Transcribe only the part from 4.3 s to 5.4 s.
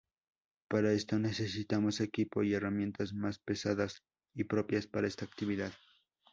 y propias para esta